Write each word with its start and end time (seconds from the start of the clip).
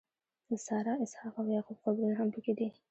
د 0.49 0.51
سارا، 0.65 0.93
اسحاق 1.05 1.35
او 1.41 1.45
یعقوب 1.55 1.77
قبرونه 1.83 2.15
هم 2.19 2.29
په 2.33 2.39
کې 2.45 2.53
دي. 2.59 2.67